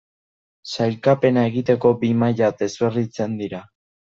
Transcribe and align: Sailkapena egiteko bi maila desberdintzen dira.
Sailkapena 0.69 1.43
egiteko 1.51 1.91
bi 2.05 2.11
maila 2.25 2.51
desberdintzen 2.63 3.41
dira. 3.45 3.63